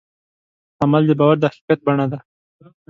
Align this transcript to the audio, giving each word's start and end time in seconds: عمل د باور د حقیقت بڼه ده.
عمل 0.83 1.03
د 1.07 1.11
باور 1.19 1.37
د 1.39 1.43
حقیقت 1.51 1.79
بڼه 1.87 2.05
ده. 2.11 2.19